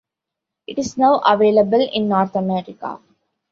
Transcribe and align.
It 0.65 0.79
is 0.79 0.97
now 0.97 1.19
available 1.19 1.79
in 1.93 2.09
North 2.09 2.35
America. 2.35 2.99